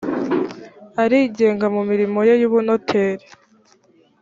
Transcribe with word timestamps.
arigenga 1.03 1.65
mu 1.75 1.81
mirimo 1.89 2.19
ye 2.27 2.33
y’ubunoteri 2.41 3.25